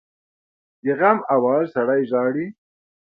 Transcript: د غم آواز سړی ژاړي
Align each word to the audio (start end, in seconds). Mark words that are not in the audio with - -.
د 0.83 0.85
غم 0.99 1.19
آواز 1.35 1.65
سړی 1.75 2.01
ژاړي 2.09 2.47